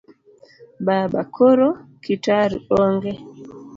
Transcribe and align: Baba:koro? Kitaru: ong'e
Baba:koro? 0.85 1.69
Kitaru: 2.03 2.57
ong'e 2.81 3.13